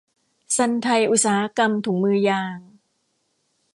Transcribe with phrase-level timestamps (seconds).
[0.55, 2.59] ซันไทยอุตสาหกรรมถุงมือยาง